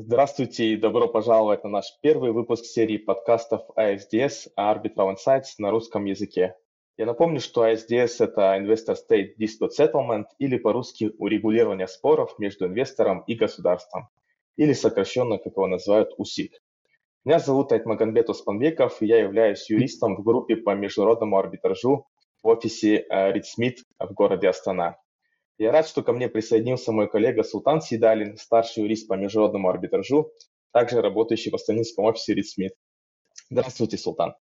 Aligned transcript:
Здравствуйте 0.00 0.66
и 0.66 0.76
добро 0.76 1.08
пожаловать 1.08 1.64
на 1.64 1.70
наш 1.70 1.86
первый 2.02 2.30
выпуск 2.30 2.64
серии 2.64 2.98
подкастов 2.98 3.62
ASDS 3.76 4.46
Arbitral 4.56 5.16
Insights 5.16 5.54
на 5.58 5.72
русском 5.72 6.04
языке. 6.04 6.54
Я 6.96 7.06
напомню, 7.06 7.40
что 7.40 7.66
ASDS– 7.66 8.14
это 8.20 8.56
Investor 8.60 8.94
State 8.94 9.30
Dispute 9.36 9.70
Settlement 9.76 10.26
или 10.38 10.56
по-русски 10.56 11.10
урегулирование 11.18 11.88
споров 11.88 12.38
между 12.38 12.66
инвестором 12.66 13.24
и 13.26 13.34
государством, 13.34 14.08
или 14.56 14.72
сокращенно, 14.72 15.36
как 15.36 15.54
его 15.54 15.66
называют, 15.66 16.14
УСИК. 16.16 16.52
Меня 17.24 17.40
зовут 17.40 17.72
Айтмагамбет 17.72 18.30
Успанбеков, 18.30 19.02
и 19.02 19.06
я 19.06 19.18
являюсь 19.18 19.68
юристом 19.68 20.14
в 20.14 20.22
группе 20.22 20.54
по 20.54 20.76
международному 20.76 21.38
арбитражу 21.38 22.06
в 22.40 22.46
офисе 22.46 23.04
Рид 23.10 23.46
Смит 23.46 23.80
в 23.98 24.14
городе 24.14 24.48
Астана. 24.48 24.96
Я 25.58 25.72
рад, 25.72 25.88
что 25.88 26.04
ко 26.04 26.12
мне 26.12 26.28
присоединился 26.28 26.92
мой 26.92 27.10
коллега 27.10 27.42
Султан 27.42 27.82
Сидалин, 27.82 28.36
старший 28.36 28.84
юрист 28.84 29.08
по 29.08 29.14
международному 29.14 29.68
арбитражу, 29.68 30.30
также 30.72 31.02
работающий 31.02 31.50
в 31.50 31.56
астанинском 31.56 32.04
офисе 32.04 32.34
Рид 32.34 32.48
Смит. 32.48 32.72
Здравствуйте, 33.50 33.98
Султан. 33.98 34.34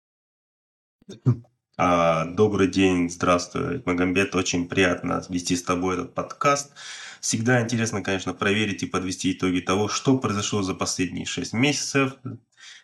А, 1.77 2.25
добрый 2.27 2.69
день, 2.69 3.09
здравствуй, 3.09 3.83
Магомбет. 3.85 4.35
Очень 4.35 4.69
приятно 4.69 5.23
вести 5.29 5.55
с 5.55 5.63
тобой 5.63 5.95
этот 5.95 6.15
подкаст. 6.15 6.73
Всегда 7.21 7.63
интересно, 7.63 8.03
конечно, 8.03 8.35
проверить 8.35 8.83
и 8.83 8.87
подвести 8.87 9.33
итоги 9.33 9.61
того, 9.61 9.89
что 9.89 10.19
произошло 10.19 10.63
за 10.63 10.75
последние 10.75 11.27
шесть 11.27 11.53
месяцев 11.53 12.17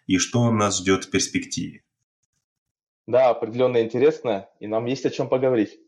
и 0.07 0.19
что 0.19 0.51
нас 0.53 0.79
ждет 0.79 1.05
в 1.05 1.11
перспективе. 1.11 1.83
Да, 3.07 3.31
определенно 3.31 3.83
интересно, 3.83 4.49
и 4.61 4.69
нам 4.69 4.87
есть 4.87 5.05
о 5.05 5.11
чем 5.11 5.29
поговорить. 5.29 5.81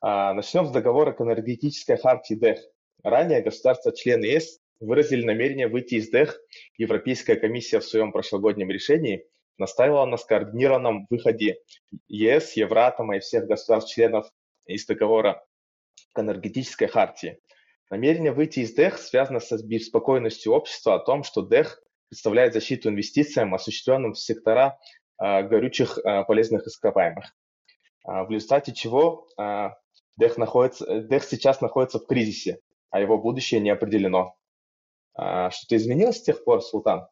А, 0.00 0.32
начнем 0.32 0.66
с 0.66 0.70
договора 0.70 1.12
к 1.12 1.20
энергетической 1.20 1.96
хартии 1.96 2.34
ДЭХ. 2.34 2.58
Ранее 3.02 3.42
государства-члены 3.42 4.26
ЕС 4.26 4.60
выразили 4.80 5.24
намерение 5.24 5.66
выйти 5.66 5.96
из 5.96 6.08
ДЭХ. 6.10 6.38
Европейская 6.76 7.34
комиссия 7.34 7.80
в 7.80 7.84
своем 7.84 8.12
прошлогоднем 8.12 8.70
решении 8.70 9.26
настаивала 9.56 10.06
на 10.06 10.16
скоординированном 10.16 11.08
выходе 11.10 11.58
ЕС, 12.06 12.52
Евратома 12.52 13.16
и 13.16 13.20
всех 13.20 13.46
государств-членов 13.46 14.30
из 14.66 14.86
договора 14.86 15.44
к 16.12 16.20
энергетической 16.20 16.86
хартии. 16.86 17.40
Намерение 17.90 18.30
выйти 18.30 18.60
из 18.60 18.74
ДЭХ 18.74 18.98
связано 18.98 19.40
с 19.40 19.62
беспокойностью 19.62 20.52
общества 20.52 20.94
о 20.94 21.00
том, 21.00 21.24
что 21.24 21.42
ДЭХ 21.42 21.80
представляет 22.08 22.52
защиту 22.52 22.88
инвестициям, 22.88 23.52
осуществленным 23.52 24.12
в 24.12 24.18
сектора 24.18 24.78
э, 25.20 25.42
горючих 25.42 25.98
э, 25.98 26.22
полезных 26.24 26.66
ископаемых. 26.68 27.34
В 28.04 28.30
результате 28.30 28.72
чего 28.72 29.28
Дех, 30.18 30.36
находится, 30.36 31.00
Дех 31.02 31.22
сейчас 31.24 31.60
находится 31.60 32.00
в 32.00 32.06
кризисе, 32.06 32.60
а 32.90 33.00
его 33.00 33.18
будущее 33.18 33.60
не 33.60 33.70
определено. 33.70 34.36
А, 35.14 35.50
что-то 35.50 35.76
изменилось 35.76 36.18
с 36.18 36.22
тех 36.22 36.44
пор, 36.44 36.60
Султан? 36.60 37.06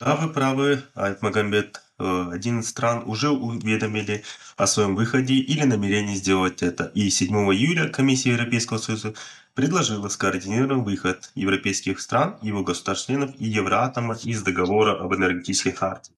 Да, 0.00 0.16
вы 0.16 0.32
правы, 0.32 0.82
Айтмагомбет. 0.94 1.80
11 1.98 2.68
стран 2.68 3.04
уже 3.06 3.30
уведомили 3.30 4.24
о 4.56 4.66
своем 4.66 4.96
выходе 4.96 5.34
или 5.34 5.62
намерении 5.62 6.16
сделать 6.16 6.60
это. 6.64 6.90
И 6.94 7.08
7 7.10 7.28
июля 7.52 7.88
Комиссия 7.88 8.32
Европейского 8.32 8.78
Союза 8.78 9.14
предложила 9.54 10.08
скоординированный 10.08 10.82
выход 10.82 11.30
европейских 11.36 12.00
стран, 12.00 12.38
его 12.42 12.64
государств-членов 12.64 13.36
и 13.38 13.44
Евроатома 13.44 14.16
из 14.24 14.42
договора 14.42 15.00
об 15.00 15.14
энергетической 15.14 15.70
хартии. 15.70 16.14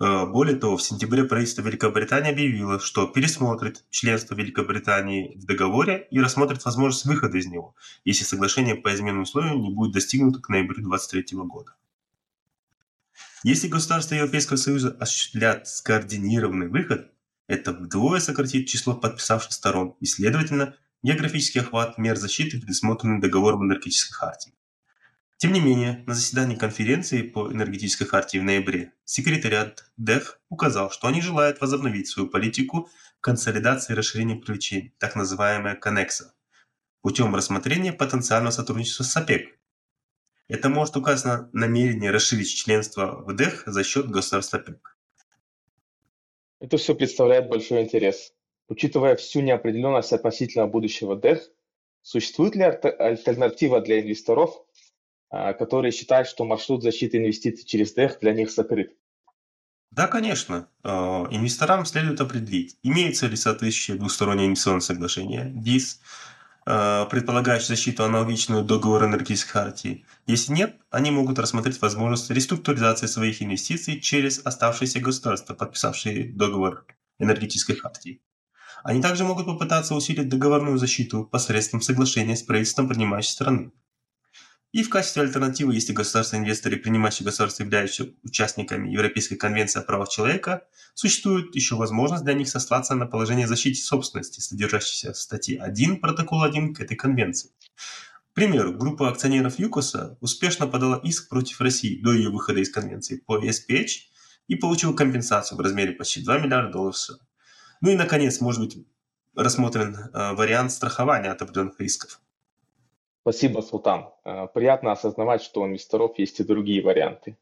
Э, 0.00 0.24
более 0.24 0.56
того, 0.56 0.78
в 0.78 0.82
сентябре 0.82 1.24
правительство 1.24 1.60
Великобритании 1.60 2.32
объявило, 2.32 2.80
что 2.80 3.06
пересмотрит 3.06 3.84
членство 3.90 4.34
Великобритании 4.34 5.36
в 5.36 5.44
договоре 5.44 6.08
и 6.10 6.18
рассмотрит 6.18 6.64
возможность 6.64 7.04
выхода 7.04 7.36
из 7.36 7.46
него, 7.46 7.74
если 8.04 8.24
соглашение 8.24 8.74
по 8.74 8.94
измененным 8.94 9.22
условиям 9.22 9.60
не 9.60 9.70
будет 9.70 9.92
достигнуто 9.92 10.40
к 10.40 10.48
ноябрю 10.48 10.82
2023 10.82 11.38
года. 11.40 11.74
Если 13.44 13.68
государства 13.68 14.14
Европейского 14.14 14.56
Союза 14.56 14.96
осуществлят 14.98 15.68
скоординированный 15.68 16.68
выход, 16.68 17.10
это 17.46 17.72
вдвое 17.72 18.20
сократит 18.20 18.68
число 18.68 18.94
подписавших 18.94 19.52
сторон 19.52 19.96
и, 20.00 20.06
следовательно, 20.06 20.76
географический 21.02 21.60
охват 21.60 21.98
мер 21.98 22.16
защиты, 22.16 22.58
предусмотренный 22.58 23.20
договором 23.20 23.64
энергетической 23.64 24.14
хартии. 24.14 24.54
Тем 25.40 25.54
не 25.54 25.60
менее, 25.60 26.04
на 26.06 26.12
заседании 26.12 26.54
конференции 26.54 27.22
по 27.22 27.50
энергетической 27.50 28.04
хартии 28.04 28.36
в 28.36 28.42
ноябре 28.42 28.92
секретариат 29.06 29.90
ДЭФ 29.96 30.38
указал, 30.50 30.90
что 30.90 31.08
они 31.08 31.22
желают 31.22 31.62
возобновить 31.62 32.08
свою 32.08 32.28
политику 32.28 32.90
консолидации 33.22 33.94
и 33.94 33.96
расширения 33.96 34.36
привлечений, 34.36 34.92
так 34.98 35.16
называемая 35.16 35.76
«коннекса», 35.76 36.34
путем 37.00 37.34
рассмотрения 37.34 37.94
потенциального 37.94 38.50
сотрудничества 38.50 39.04
с 39.04 39.16
ОПЕК. 39.16 39.58
Это 40.48 40.68
может 40.68 40.98
указать 40.98 41.24
на 41.24 41.48
намерение 41.54 42.10
расширить 42.10 42.54
членство 42.54 43.24
в 43.26 43.34
ДЭХ 43.34 43.62
за 43.64 43.82
счет 43.82 44.10
государств 44.10 44.52
ОПЕК. 44.52 44.94
Это 46.60 46.76
все 46.76 46.94
представляет 46.94 47.48
большой 47.48 47.84
интерес. 47.84 48.34
Учитывая 48.68 49.16
всю 49.16 49.40
неопределенность 49.40 50.12
относительно 50.12 50.66
будущего 50.66 51.16
ДЭХ, 51.16 51.40
существует 52.02 52.56
ли 52.56 52.62
альтернатива 52.62 53.80
для 53.80 54.00
инвесторов 54.00 54.66
которые 55.30 55.92
считают, 55.92 56.28
что 56.28 56.44
маршрут 56.44 56.82
защиты 56.82 57.18
инвестиций 57.18 57.64
через 57.64 57.92
ДЭХ 57.92 58.18
для 58.20 58.32
них 58.32 58.50
закрыт. 58.50 58.92
Да, 59.90 60.06
конечно. 60.06 60.68
А, 60.84 61.26
инвесторам 61.30 61.84
следует 61.84 62.20
определить, 62.20 62.76
имеется 62.82 63.26
ли 63.26 63.36
соответствующее 63.36 63.96
двустороннее 63.96 64.46
инвестиционное 64.46 64.80
соглашение, 64.80 65.50
ДИС, 65.52 66.00
а, 66.64 67.06
предполагающее 67.06 67.68
защиту 67.68 68.04
аналогичную 68.04 68.62
договору 68.62 69.06
энергетической 69.06 69.50
хартии. 69.50 70.04
Если 70.26 70.52
нет, 70.52 70.76
они 70.90 71.10
могут 71.10 71.40
рассмотреть 71.40 71.80
возможность 71.82 72.30
реструктуризации 72.30 73.06
своих 73.06 73.42
инвестиций 73.42 74.00
через 74.00 74.40
оставшиеся 74.44 75.00
государства, 75.00 75.54
подписавшие 75.54 76.32
договор 76.32 76.86
энергетической 77.18 77.74
хартии. 77.74 78.22
Они 78.84 79.02
также 79.02 79.24
могут 79.24 79.46
попытаться 79.46 79.94
усилить 79.94 80.28
договорную 80.28 80.78
защиту 80.78 81.24
посредством 81.24 81.82
соглашения 81.82 82.36
с 82.36 82.42
правительством 82.42 82.88
принимающей 82.88 83.32
страны. 83.32 83.72
И 84.72 84.84
в 84.84 84.88
качестве 84.88 85.22
альтернативы, 85.22 85.74
если 85.74 85.92
государственные 85.92 86.44
инвесторы, 86.44 86.76
принимающие 86.76 87.24
государства, 87.24 87.64
являются 87.64 88.06
участниками 88.22 88.88
Европейской 88.90 89.34
конвенции 89.34 89.80
о 89.80 89.82
правах 89.82 90.08
человека, 90.10 90.62
существует 90.94 91.54
еще 91.56 91.74
возможность 91.74 92.22
для 92.22 92.34
них 92.34 92.48
сослаться 92.48 92.94
на 92.94 93.06
положение 93.06 93.48
защиты 93.48 93.80
собственности, 93.80 94.38
содержащейся 94.38 95.12
в 95.12 95.16
статье 95.16 95.60
1 95.60 96.00
протокола 96.00 96.46
1 96.46 96.74
к 96.74 96.80
этой 96.80 96.96
конвенции. 96.96 97.50
К 98.30 98.34
примеру, 98.34 98.72
группа 98.72 99.08
акционеров 99.08 99.58
ЮКОСа 99.58 100.16
успешно 100.20 100.68
подала 100.68 101.00
иск 101.02 101.28
против 101.28 101.60
России 101.60 102.00
до 102.00 102.12
ее 102.12 102.30
выхода 102.30 102.60
из 102.60 102.70
конвенции 102.70 103.16
по 103.16 103.44
SPH 103.44 103.88
и 104.46 104.54
получила 104.54 104.92
компенсацию 104.92 105.58
в 105.58 105.60
размере 105.60 105.92
почти 105.92 106.22
2 106.22 106.38
миллиарда 106.38 106.72
долларов 106.72 106.96
США. 106.96 107.16
Ну 107.80 107.90
и, 107.90 107.96
наконец, 107.96 108.40
может 108.40 108.60
быть 108.60 108.86
рассмотрен 109.34 109.96
э, 109.96 110.32
вариант 110.34 110.70
страхования 110.70 111.32
от 111.32 111.42
определенных 111.42 111.80
рисков. 111.80 112.20
Спасибо, 113.22 113.60
Султан. 113.60 114.08
Э, 114.24 114.46
приятно 114.52 114.92
осознавать, 114.92 115.42
что 115.42 115.62
у 115.62 115.66
инвесторов 115.66 116.18
есть 116.18 116.40
и 116.40 116.44
другие 116.44 116.82
варианты. 116.82 117.36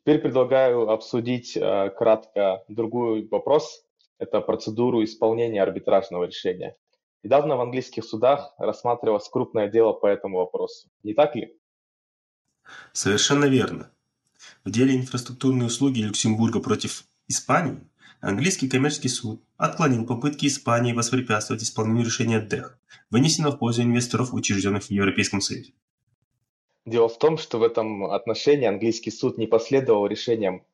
Теперь 0.00 0.18
предлагаю 0.18 0.88
обсудить 0.90 1.56
э, 1.56 1.90
кратко 1.90 2.64
другой 2.68 3.26
вопрос. 3.28 3.84
Это 4.18 4.40
процедуру 4.40 5.04
исполнения 5.04 5.62
арбитражного 5.62 6.24
решения. 6.24 6.76
Недавно 7.22 7.56
в 7.56 7.60
английских 7.60 8.04
судах 8.04 8.54
рассматривалось 8.58 9.28
крупное 9.28 9.68
дело 9.68 9.92
по 9.92 10.06
этому 10.06 10.38
вопросу. 10.38 10.88
Не 11.02 11.14
так 11.14 11.36
ли? 11.36 11.56
Совершенно 12.92 13.46
верно. 13.46 13.90
В 14.64 14.70
деле 14.70 14.96
инфраструктурные 14.96 15.66
услуги 15.66 16.00
Люксембурга 16.00 16.60
против 16.60 17.04
Испании 17.28 17.80
Английский 18.20 18.68
коммерческий 18.68 19.08
суд 19.08 19.42
отклонил 19.56 20.06
попытки 20.06 20.46
Испании 20.46 20.92
воспрепятствовать 20.92 21.62
исполнению 21.62 22.06
решения 22.06 22.40
ДЭХ, 22.40 22.78
вынесенного 23.10 23.52
в 23.52 23.58
пользу 23.58 23.82
инвесторов, 23.82 24.32
учрежденных 24.32 24.84
в 24.84 24.90
Европейском 24.90 25.40
Союзе. 25.40 25.72
Дело 26.84 27.08
в 27.08 27.18
том, 27.18 27.36
что 27.36 27.58
в 27.58 27.62
этом 27.62 28.04
отношении 28.06 28.66
английский 28.66 29.10
суд 29.10 29.38
не 29.38 29.46
последовал 29.46 30.06
решениям 30.06 30.64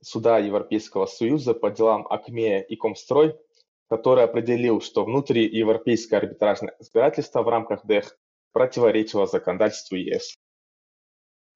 суда 0.00 0.38
Европейского 0.38 1.06
Союза 1.06 1.54
по 1.54 1.70
делам 1.70 2.06
АКМЕ 2.08 2.64
и 2.64 2.76
Комстрой, 2.76 3.36
который 3.88 4.24
определил, 4.24 4.80
что 4.80 5.04
внутриевропейское 5.04 6.20
арбитражное 6.20 6.74
разбирательство 6.78 7.42
в 7.42 7.48
рамках 7.48 7.84
ДЭХ 7.84 8.16
противоречило 8.52 9.26
законодательству 9.26 9.96
ЕС. 9.96 10.36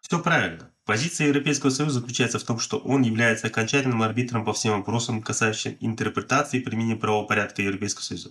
Все 0.01 0.23
правильно. 0.23 0.70
Позиция 0.87 1.29
Европейского 1.29 1.71
Союза 1.71 2.01
заключается 2.01 2.39
в 2.39 2.45
том, 2.45 2.59
что 2.59 2.79
он 2.79 3.03
является 3.03 3.47
окончательным 3.47 4.03
арбитром 4.03 4.45
по 4.45 4.53
всем 4.53 4.79
вопросам, 4.79 5.23
касающимся 5.23 5.77
интерпретации 5.81 6.59
и 6.59 6.63
применения 6.63 6.97
правопорядка 6.97 7.63
Европейского 7.63 8.03
Союза. 8.03 8.31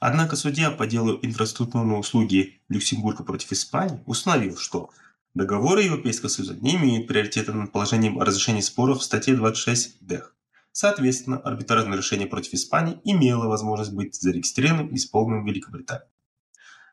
Однако 0.00 0.36
судья 0.36 0.70
по 0.70 0.86
делу 0.86 1.18
инфраструктурной 1.22 1.98
услуги 1.98 2.60
Люксембурга 2.68 3.24
против 3.24 3.50
Испании 3.52 4.00
установил, 4.06 4.56
что 4.56 4.90
договоры 5.34 5.82
Европейского 5.82 6.28
Союза 6.28 6.54
не 6.54 6.76
имеют 6.76 7.08
приоритета 7.08 7.52
над 7.52 7.72
положением 7.72 8.20
о 8.20 8.24
разрешении 8.24 8.60
споров 8.60 9.00
в 9.00 9.02
статье 9.02 9.34
26 9.34 10.06
ДЭХ. 10.06 10.34
Соответственно, 10.70 11.38
арбитражное 11.38 11.98
решение 11.98 12.28
против 12.28 12.54
Испании 12.54 13.00
имело 13.02 13.48
возможность 13.48 13.92
быть 13.92 14.14
зарегистрированным 14.14 14.88
и 14.88 14.96
исполненным 14.96 15.44
в 15.44 15.48
Великобритании. 15.48 16.06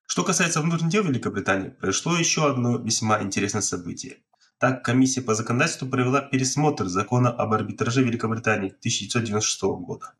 Что 0.08 0.24
касается 0.24 0.62
внутренних 0.62 0.92
дел 0.92 1.04
Великобритании, 1.04 1.70
произошло 1.70 2.18
еще 2.18 2.50
одно 2.50 2.78
весьма 2.78 3.22
интересное 3.22 3.62
событие. 3.62 4.18
Так, 4.66 4.82
комиссия 4.82 5.22
по 5.22 5.36
законодательству 5.36 5.88
провела 5.88 6.22
пересмотр 6.22 6.86
закона 6.86 7.30
об 7.30 7.54
арбитраже 7.54 8.02
Великобритании 8.02 8.70
1996 8.70 9.62
года. 9.86 10.16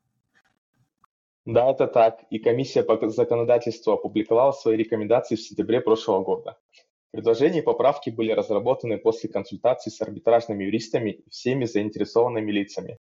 Да, 1.46 1.72
это 1.72 1.88
так. 1.88 2.24
И 2.30 2.38
комиссия 2.38 2.84
по 2.84 3.10
законодательству 3.10 3.94
опубликовала 3.94 4.52
свои 4.52 4.78
рекомендации 4.78 5.36
в 5.36 5.42
сентябре 5.42 5.82
прошлого 5.82 6.24
года. 6.24 6.60
Предложения 7.10 7.62
и 7.62 7.64
поправки 7.64 8.12
были 8.12 8.34
разработаны 8.34 9.00
после 9.00 9.32
консультаций 9.32 9.92
с 9.92 10.00
арбитражными 10.00 10.66
юристами 10.66 11.10
и 11.10 11.30
всеми 11.32 11.66
заинтересованными 11.66 12.52
лицами. 12.52 13.00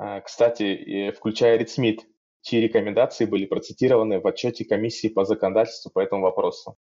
А, 0.00 0.20
кстати, 0.22 1.12
включая 1.16 1.56
Рид 1.56 1.70
Смит, 1.70 2.04
чьи 2.42 2.60
рекомендации 2.60 3.26
были 3.26 3.46
процитированы 3.46 4.18
в 4.18 4.26
отчете 4.26 4.64
комиссии 4.64 5.06
по 5.06 5.24
законодательству 5.24 5.92
по 5.92 6.00
этому 6.00 6.22
вопросу. 6.22 6.76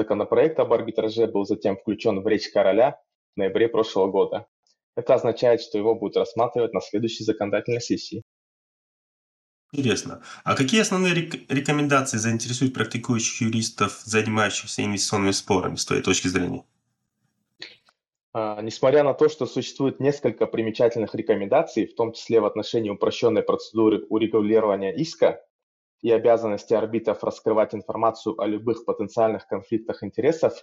Законопроект 0.00 0.58
об 0.58 0.72
арбитраже 0.72 1.26
был 1.26 1.44
затем 1.44 1.76
включен 1.76 2.22
в 2.22 2.26
речь 2.26 2.48
короля 2.48 2.98
в 3.34 3.38
ноябре 3.38 3.68
прошлого 3.68 4.10
года. 4.10 4.46
Это 4.96 5.14
означает, 5.14 5.60
что 5.60 5.76
его 5.76 5.94
будут 5.94 6.16
рассматривать 6.16 6.72
на 6.72 6.80
следующей 6.80 7.22
законодательной 7.24 7.82
сессии. 7.82 8.22
Интересно. 9.72 10.22
А 10.42 10.56
какие 10.56 10.80
основные 10.80 11.12
рек- 11.12 11.50
рекомендации 11.50 12.16
заинтересуют 12.16 12.72
практикующих 12.72 13.42
юристов, 13.42 14.00
занимающихся 14.02 14.82
инвестиционными 14.82 15.32
спорами, 15.32 15.76
с 15.76 15.84
твоей 15.84 16.02
точки 16.02 16.28
зрения? 16.28 16.64
А, 18.32 18.62
несмотря 18.62 19.04
на 19.04 19.12
то, 19.12 19.28
что 19.28 19.44
существует 19.44 20.00
несколько 20.00 20.46
примечательных 20.46 21.14
рекомендаций, 21.14 21.86
в 21.86 21.94
том 21.94 22.14
числе 22.14 22.40
в 22.40 22.46
отношении 22.46 22.88
упрощенной 22.88 23.42
процедуры 23.42 24.06
урегулирования 24.08 24.96
иска 24.96 25.44
и 26.02 26.10
обязанности 26.10 26.74
арбитров 26.74 27.22
раскрывать 27.22 27.74
информацию 27.74 28.40
о 28.40 28.46
любых 28.46 28.84
потенциальных 28.84 29.46
конфликтах 29.46 30.02
интересов 30.02 30.54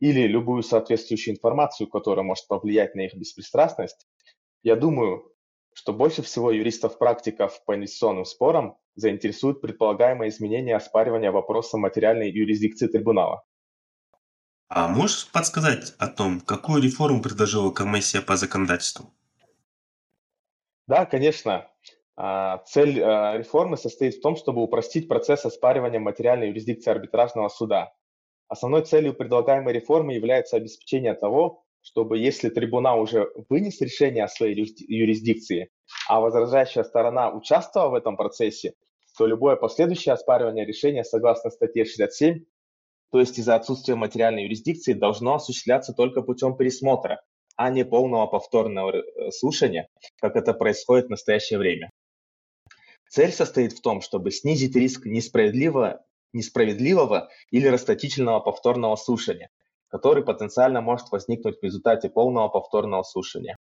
или 0.00 0.26
любую 0.26 0.62
соответствующую 0.62 1.34
информацию, 1.34 1.88
которая 1.88 2.24
может 2.24 2.46
повлиять 2.48 2.94
на 2.94 3.06
их 3.06 3.14
беспристрастность, 3.14 4.06
я 4.62 4.76
думаю, 4.76 5.32
что 5.72 5.92
больше 5.92 6.22
всего 6.22 6.50
юристов-практиков 6.50 7.64
по 7.64 7.74
инвестиционным 7.74 8.24
спорам 8.24 8.76
заинтересуют 8.94 9.60
предполагаемое 9.60 10.28
изменение 10.28 10.76
оспаривания 10.76 11.32
вопроса 11.32 11.78
материальной 11.78 12.30
юрисдикции 12.30 12.86
трибунала. 12.86 13.44
А 14.68 14.88
можешь 14.88 15.30
подсказать 15.30 15.94
о 15.98 16.08
том, 16.08 16.40
какую 16.40 16.82
реформу 16.82 17.22
предложила 17.22 17.70
комиссия 17.70 18.20
по 18.20 18.36
законодательству? 18.36 19.12
Да, 20.86 21.06
конечно. 21.06 21.70
А, 22.16 22.58
цель 22.66 23.02
а, 23.02 23.36
реформы 23.36 23.76
состоит 23.76 24.14
в 24.14 24.20
том, 24.20 24.36
чтобы 24.36 24.62
упростить 24.62 25.08
процесс 25.08 25.44
оспаривания 25.44 25.98
материальной 25.98 26.48
юрисдикции 26.48 26.90
арбитражного 26.90 27.48
суда. 27.48 27.92
Основной 28.48 28.82
целью 28.82 29.14
предлагаемой 29.14 29.72
реформы 29.72 30.14
является 30.14 30.56
обеспечение 30.56 31.14
того, 31.14 31.64
чтобы 31.80 32.18
если 32.18 32.48
трибунал 32.48 33.00
уже 33.00 33.30
вынес 33.48 33.80
решение 33.80 34.24
о 34.24 34.28
своей 34.28 34.54
юрисдикции, 34.54 35.70
а 36.08 36.20
возражающая 36.20 36.84
сторона 36.84 37.30
участвовала 37.30 37.90
в 37.90 37.94
этом 37.94 38.16
процессе, 38.16 38.74
то 39.18 39.26
любое 39.26 39.56
последующее 39.56 40.12
оспаривание 40.12 40.64
решения 40.64 41.04
согласно 41.04 41.50
статье 41.50 41.84
67, 41.84 42.44
то 43.10 43.20
есть 43.20 43.38
из-за 43.38 43.54
отсутствия 43.54 43.96
материальной 43.96 44.44
юрисдикции, 44.44 44.92
должно 44.92 45.34
осуществляться 45.34 45.92
только 45.92 46.22
путем 46.22 46.56
пересмотра, 46.56 47.22
а 47.56 47.70
не 47.70 47.84
полного 47.84 48.26
повторного 48.26 48.96
э, 48.96 49.30
слушания, 49.30 49.88
как 50.20 50.36
это 50.36 50.54
происходит 50.54 51.06
в 51.06 51.10
настоящее 51.10 51.58
время. 51.58 51.90
Цель 53.14 53.30
состоит 53.30 53.72
в 53.72 53.80
том, 53.80 54.00
чтобы 54.00 54.32
снизить 54.32 54.74
риск 54.74 55.06
несправедливого, 55.06 56.04
несправедливого 56.32 57.28
или 57.52 57.68
расточительного 57.68 58.40
повторного 58.40 58.96
слушания, 58.96 59.50
который 59.86 60.24
потенциально 60.24 60.80
может 60.80 61.12
возникнуть 61.12 61.60
в 61.60 61.62
результате 61.62 62.10
полного 62.10 62.48
повторного 62.48 63.04
слушания. 63.04 63.56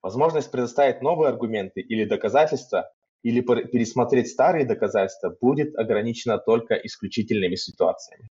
Возможность 0.00 0.50
предоставить 0.50 1.02
новые 1.02 1.28
аргументы 1.28 1.82
или 1.82 2.06
доказательства 2.06 2.90
или 3.22 3.42
пересмотреть 3.42 4.30
старые 4.30 4.64
доказательства 4.64 5.36
будет 5.38 5.76
ограничена 5.76 6.38
только 6.38 6.72
исключительными 6.72 7.56
ситуациями. 7.56 8.30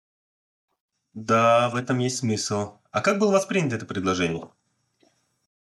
Да, 1.14 1.70
в 1.70 1.75
этом 1.75 2.00
есть 2.00 2.18
смысл. 2.18 2.80
А 2.90 3.02
как 3.02 3.20
было 3.20 3.31
воспринято 3.31 3.75
это 3.75 3.86
предложение? 3.86 4.50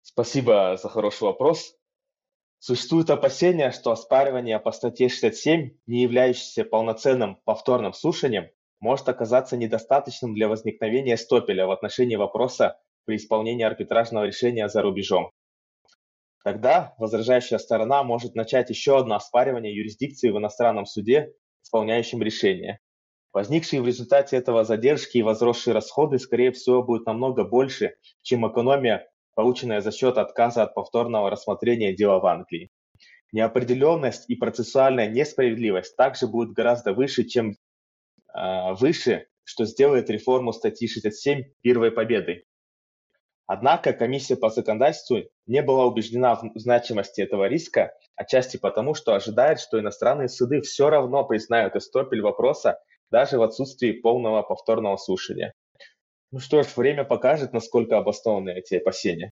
Спасибо 0.02 0.76
за 0.76 0.90
хороший 0.90 1.22
вопрос. 1.22 1.77
Существует 2.60 3.08
опасение, 3.08 3.70
что 3.70 3.92
оспаривание 3.92 4.58
по 4.58 4.72
статье 4.72 5.08
67, 5.08 5.76
не 5.86 6.02
являющееся 6.02 6.64
полноценным 6.64 7.36
повторным 7.44 7.92
слушанием, 7.92 8.50
может 8.80 9.08
оказаться 9.08 9.56
недостаточным 9.56 10.34
для 10.34 10.48
возникновения 10.48 11.16
стопеля 11.16 11.66
в 11.66 11.70
отношении 11.70 12.16
вопроса 12.16 12.80
при 13.04 13.16
исполнении 13.16 13.64
арбитражного 13.64 14.24
решения 14.24 14.68
за 14.68 14.82
рубежом. 14.82 15.30
Тогда 16.44 16.94
возражающая 16.98 17.58
сторона 17.58 18.02
может 18.02 18.34
начать 18.34 18.70
еще 18.70 18.98
одно 18.98 19.14
оспаривание 19.14 19.74
юрисдикции 19.74 20.30
в 20.30 20.38
иностранном 20.38 20.86
суде, 20.86 21.32
исполняющем 21.62 22.22
решение. 22.22 22.80
Возникшие 23.32 23.82
в 23.82 23.86
результате 23.86 24.36
этого 24.36 24.64
задержки 24.64 25.18
и 25.18 25.22
возросшие 25.22 25.74
расходы, 25.74 26.18
скорее 26.18 26.50
всего, 26.52 26.82
будут 26.82 27.06
намного 27.06 27.44
больше, 27.44 27.94
чем 28.22 28.50
экономия, 28.50 29.08
полученная 29.38 29.80
за 29.80 29.92
счет 29.92 30.18
отказа 30.18 30.64
от 30.64 30.74
повторного 30.74 31.30
рассмотрения 31.30 31.94
дела 31.94 32.18
в 32.18 32.26
Англии. 32.26 32.72
Неопределенность 33.30 34.28
и 34.28 34.34
процессуальная 34.34 35.06
несправедливость 35.06 35.94
также 35.94 36.26
будут 36.26 36.54
гораздо 36.54 36.92
выше, 36.92 37.22
чем 37.22 37.54
а, 38.34 38.74
выше, 38.74 39.28
что 39.44 39.64
сделает 39.64 40.10
реформу 40.10 40.52
статьи 40.52 40.88
67 40.88 41.44
первой 41.62 41.92
победой. 41.92 42.46
Однако 43.46 43.92
комиссия 43.92 44.34
по 44.34 44.50
законодательству 44.50 45.18
не 45.46 45.62
была 45.62 45.86
убеждена 45.86 46.34
в 46.34 46.58
значимости 46.58 47.20
этого 47.20 47.46
риска, 47.46 47.92
отчасти 48.16 48.56
потому, 48.56 48.94
что 48.94 49.14
ожидает, 49.14 49.60
что 49.60 49.78
иностранные 49.78 50.28
суды 50.28 50.62
все 50.62 50.90
равно 50.90 51.22
признают 51.22 51.76
эстопель 51.76 52.22
вопроса 52.22 52.80
даже 53.12 53.38
в 53.38 53.42
отсутствии 53.42 53.92
полного 53.92 54.42
повторного 54.42 54.96
слушания. 54.96 55.54
Ну 56.30 56.40
что 56.40 56.62
ж, 56.62 56.76
время 56.76 57.04
покажет, 57.04 57.52
насколько 57.52 57.96
обоснованы 57.96 58.50
эти 58.50 58.74
опасения. 58.74 59.30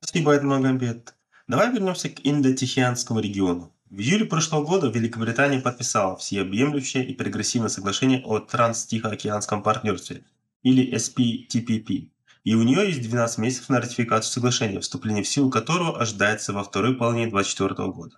Спасибо, 0.00 0.34
Эдмагомбет. 0.34 1.14
Давай 1.46 1.72
вернемся 1.72 2.08
к 2.08 2.20
Индо-Тихоокеанскому 2.24 3.20
региону. 3.20 3.72
В 3.88 4.00
июле 4.00 4.24
прошлого 4.24 4.64
года 4.64 4.88
Великобритания 4.88 5.60
подписала 5.60 6.16
всеобъемлющее 6.16 7.06
и 7.06 7.14
прогрессивное 7.14 7.68
соглашение 7.68 8.22
о 8.24 8.40
Транс-Тихоокеанском 8.40 9.62
партнерстве, 9.62 10.24
или 10.62 10.92
SPTPP, 10.94 12.08
и 12.44 12.54
у 12.54 12.62
нее 12.62 12.86
есть 12.86 13.02
12 13.02 13.38
месяцев 13.38 13.68
на 13.68 13.80
ратификацию 13.80 14.32
соглашения, 14.32 14.80
вступление 14.80 15.22
в 15.22 15.28
силу 15.28 15.50
которого 15.50 16.00
ожидается 16.00 16.52
во 16.52 16.64
второй 16.64 16.96
половине 16.96 17.26
2024 17.26 17.88
года. 17.90 18.16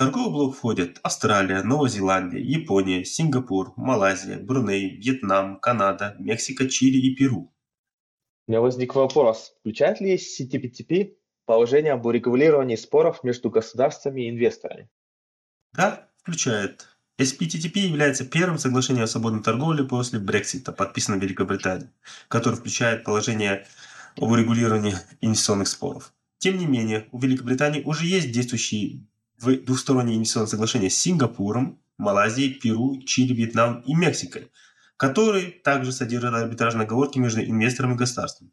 Торговый 0.00 0.32
блок 0.32 0.56
входят 0.56 0.98
Австралия, 1.02 1.62
Новая 1.62 1.90
Зеландия, 1.90 2.40
Япония, 2.40 3.04
Сингапур, 3.04 3.74
Малайзия, 3.76 4.38
Бруней, 4.38 4.96
Вьетнам, 4.96 5.60
Канада, 5.60 6.16
Мексика, 6.18 6.70
Чили 6.70 6.96
и 6.96 7.14
Перу. 7.14 7.52
У 8.46 8.50
меня 8.50 8.62
возник 8.62 8.94
вопрос, 8.94 9.52
включает 9.60 10.00
ли 10.00 10.16
CTPTP 10.16 11.16
положение 11.44 11.92
об 11.92 12.06
урегулировании 12.06 12.76
споров 12.76 13.22
между 13.24 13.50
государствами 13.50 14.22
и 14.22 14.30
инвесторами? 14.30 14.88
Да, 15.74 16.08
включает. 16.22 16.88
SPTTP 17.18 17.80
является 17.80 18.24
первым 18.24 18.56
соглашением 18.56 19.04
о 19.04 19.06
свободной 19.06 19.42
торговле 19.42 19.84
после 19.84 20.18
Брексита, 20.18 20.72
подписанным 20.72 21.20
в 21.20 21.24
Великобритании, 21.24 21.90
которое 22.28 22.56
включает 22.56 23.04
положение 23.04 23.66
об 24.16 24.30
урегулировании 24.30 24.94
инвестиционных 25.20 25.68
споров. 25.68 26.14
Тем 26.38 26.56
не 26.56 26.64
менее, 26.64 27.06
у 27.12 27.18
Великобритании 27.18 27.82
уже 27.82 28.06
есть 28.06 28.32
действующие 28.32 29.04
двухсторонние 29.40 30.16
инвестиционные 30.16 30.48
соглашения 30.48 30.90
с 30.90 30.96
Сингапуром, 30.96 31.80
Малайзией, 31.98 32.54
Перу, 32.54 33.02
Чили, 33.02 33.34
Вьетнам 33.34 33.80
и 33.80 33.94
Мексикой, 33.94 34.50
которые 34.96 35.50
также 35.50 35.92
содержат 35.92 36.34
арбитражные 36.34 36.84
оговорки 36.84 37.18
между 37.18 37.42
инвестором 37.42 37.94
и 37.94 37.96
государством. 37.96 38.52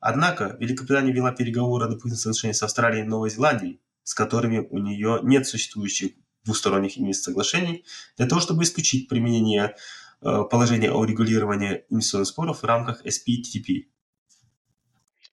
Однако 0.00 0.56
Великобритания 0.60 1.12
вела 1.12 1.32
переговоры 1.32 1.84
о 1.84 1.88
дополнительных 1.88 2.20
соглашениях 2.20 2.56
с 2.56 2.62
Австралией 2.62 3.04
и 3.04 3.08
Новой 3.08 3.30
Зеландией, 3.30 3.80
с 4.02 4.14
которыми 4.14 4.66
у 4.70 4.78
нее 4.78 5.20
нет 5.22 5.46
существующих 5.46 6.12
двусторонних 6.44 6.98
инвестиционных 6.98 7.46
соглашений, 7.46 7.84
для 8.16 8.26
того, 8.26 8.40
чтобы 8.40 8.62
исключить 8.62 9.08
применение 9.08 9.74
э, 10.22 10.42
положение 10.50 10.92
о 10.92 11.04
регулировании 11.04 11.84
инвестиционных 11.90 12.28
споров 12.28 12.62
в 12.62 12.64
рамках 12.64 13.04
SPTP. 13.04 13.86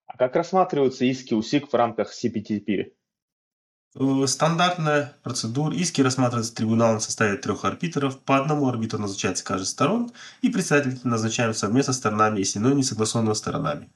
А 0.08 0.18
как 0.18 0.36
рассматриваются 0.36 1.06
иски 1.06 1.34
УСИК 1.34 1.72
в 1.72 1.74
рамках 1.76 2.12
CPTP? 2.14 2.94
Э, 3.96 4.26
стандартная 4.28 5.14
процедура. 5.24 5.76
Иски 5.76 6.02
рассматриваются 6.02 6.56
трибуналом 6.56 7.00
в 7.00 7.04
составе 7.04 7.38
трех 7.38 7.64
арбитров. 7.64 8.20
По 8.20 8.38
одному 8.38 8.68
арбитру 8.68 9.00
назначается 9.00 9.44
каждая 9.44 9.68
сторон, 9.68 10.12
и 10.42 10.50
представители 10.50 10.98
назначаем 11.04 11.54
совместно 11.54 11.94
сторонами, 11.94 12.40
если 12.40 12.60
но 12.60 12.74
не 12.74 12.84
согласованными 12.84 13.36
сторонами. 13.36 13.90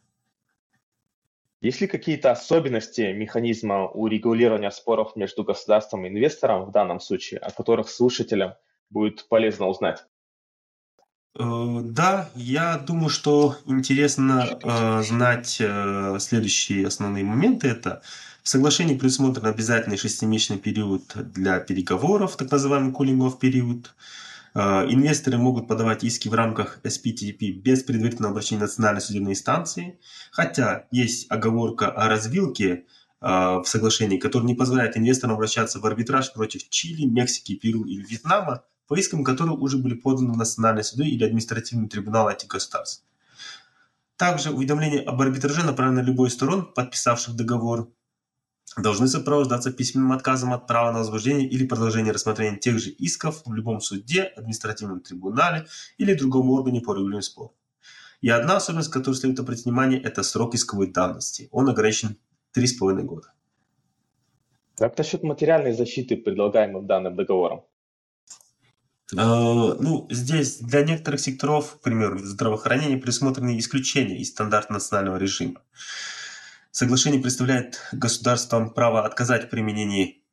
Есть 1.61 1.81
ли 1.81 1.87
какие-то 1.87 2.31
особенности 2.31 3.13
механизма 3.13 3.87
урегулирования 3.87 4.69
споров 4.69 5.15
между 5.15 5.43
государством 5.43 6.05
и 6.05 6.09
инвестором 6.09 6.65
в 6.65 6.71
данном 6.71 6.99
случае, 6.99 7.39
о 7.39 7.49
которых 7.49 7.89
слушателям 7.89 8.53
будет 8.91 9.27
полезно 9.27 9.65
узнать? 9.65 10.05
Э, 11.39 11.79
да, 11.83 12.29
я 12.35 12.77
думаю, 12.77 13.09
что 13.09 13.55
интересно 13.65 14.59
э, 14.61 15.01
знать 15.01 15.57
э, 15.59 16.17
следующие 16.19 16.85
основные 16.85 17.23
моменты. 17.23 17.67
Это 17.69 18.03
в 18.47 18.49
соглашении 18.49 18.95
предусмотрен 18.95 19.45
обязательный 19.45 19.97
шестимесячный 19.97 20.57
период 20.57 21.03
для 21.33 21.59
переговоров, 21.59 22.37
так 22.37 22.49
называемый 22.49 22.93
cooling-off 22.93 23.39
период. 23.39 23.93
Э, 24.55 24.85
инвесторы 24.87 25.37
могут 25.37 25.67
подавать 25.67 26.05
иски 26.05 26.29
в 26.29 26.33
рамках 26.33 26.79
SPTP 26.85 27.51
без 27.51 27.83
предварительного 27.83 28.31
обращения 28.31 28.61
национальной 28.61 29.01
судебной 29.01 29.33
инстанции, 29.33 29.99
хотя 30.31 30.87
есть 30.91 31.29
оговорка 31.29 31.91
о 31.91 32.07
развилке 32.07 32.85
э, 33.19 33.27
в 33.27 33.65
соглашении, 33.65 34.17
которая 34.17 34.47
не 34.47 34.55
позволяет 34.55 34.95
инвесторам 34.95 35.35
обращаться 35.35 35.81
в 35.81 35.85
арбитраж 35.85 36.31
против 36.31 36.69
Чили, 36.69 37.03
Мексики, 37.03 37.53
Перу 37.53 37.83
или 37.83 38.01
Вьетнама 38.01 38.63
по 38.87 38.95
искам, 38.95 39.25
которые 39.25 39.57
уже 39.57 39.77
были 39.77 39.95
поданы 39.95 40.31
в 40.31 40.37
национальные 40.37 40.85
суды 40.85 41.03
или 41.03 41.25
административный 41.25 41.89
трибунал 41.89 42.29
этих 42.29 42.47
государств. 42.47 43.03
Также 44.15 44.51
уведомление 44.51 45.01
об 45.01 45.21
арбитраже 45.21 45.65
направлено 45.65 46.01
на 46.01 46.05
любой 46.05 46.29
из 46.29 46.33
сторон, 46.33 46.65
подписавших 46.73 47.35
договор, 47.35 47.89
должны 48.75 49.07
сопровождаться 49.07 49.71
письменным 49.71 50.11
отказом 50.11 50.53
от 50.53 50.67
права 50.67 50.91
на 50.91 50.99
возбуждение 50.99 51.47
или 51.47 51.65
продолжение 51.65 52.11
рассмотрения 52.11 52.57
тех 52.57 52.79
же 52.79 52.89
исков 52.89 53.41
в 53.45 53.53
любом 53.53 53.79
суде, 53.81 54.23
административном 54.23 54.99
трибунале 54.99 55.67
или 55.97 56.13
другом 56.13 56.49
органе 56.51 56.81
по 56.81 56.91
регулированию 56.91 57.21
споров. 57.23 57.51
И 58.21 58.29
одна 58.29 58.57
особенность, 58.57 58.91
которую 58.91 59.15
следует 59.15 59.39
обратить 59.39 59.65
внимание, 59.65 60.01
это 60.01 60.23
срок 60.23 60.55
исковой 60.55 60.87
давности. 60.87 61.49
Он 61.51 61.69
ограничен 61.69 62.17
3,5 62.55 63.01
года. 63.03 63.33
Как 64.75 64.97
насчет 64.97 65.23
материальной 65.23 65.73
защиты, 65.73 66.17
предлагаемой 66.17 66.83
данным 66.83 67.15
договором? 67.15 67.63
Э, 69.13 69.17
ну, 69.17 70.07
здесь 70.09 70.57
для 70.57 70.83
некоторых 70.83 71.19
секторов, 71.19 71.77
к 71.77 71.81
примеру, 71.81 72.19
здравоохранения, 72.19 72.97
предусмотрены 72.97 73.57
исключения 73.57 74.17
из 74.17 74.29
стандарта 74.29 74.73
национального 74.73 75.17
режима. 75.17 75.61
Соглашение 76.71 77.21
представляет 77.21 77.79
государствам 77.91 78.71
право 78.71 79.05
отказать 79.05 79.45
в 79.45 79.49
применении 79.49 80.23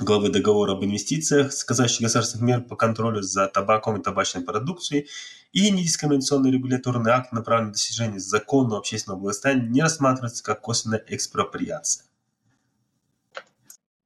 главы 0.00 0.30
договора 0.30 0.72
об 0.72 0.84
инвестициях, 0.84 1.52
сказающих 1.52 2.00
государственных 2.00 2.46
мер 2.46 2.60
по 2.62 2.76
контролю 2.76 3.22
за 3.22 3.46
табаком 3.48 4.00
и 4.00 4.02
табачной 4.02 4.42
продукцией, 4.42 5.08
и 5.52 5.70
недискриминационный 5.70 6.50
регуляторный 6.50 7.12
акт, 7.12 7.32
направленный 7.32 7.68
на 7.68 7.72
достижение 7.74 8.18
законного 8.18 8.78
общественного 8.78 9.20
благосостояния, 9.20 9.68
не 9.68 9.82
рассматривается 9.82 10.42
как 10.42 10.62
косвенная 10.62 11.04
экспроприация. 11.08 12.06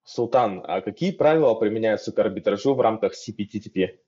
Султан, 0.05 0.63
а 0.67 0.81
какие 0.81 1.13
правила 1.13 1.55
применяются 1.55 2.13
к 2.13 2.19
арбитражу 2.19 2.75
в 2.75 2.81
рамках 2.81 3.13
CPTPP? 3.13 3.99